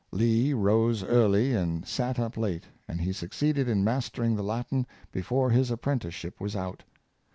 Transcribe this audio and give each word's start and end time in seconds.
"Lee 0.11 0.51
rose 0.51 1.03
early 1.03 1.53
and 1.53 1.87
sat 1.87 2.17
up 2.17 2.35
late, 2.35 2.63
and 2.87 3.01
he 3.01 3.13
succeeded 3.13 3.69
in 3.69 3.83
mastering 3.83 4.35
the 4.35 4.41
Latin 4.41 4.87
before 5.11 5.51
his 5.51 5.71
ap 5.71 5.81
prenticeship 5.83 6.41
was 6.41 6.55
out. 6.55 6.83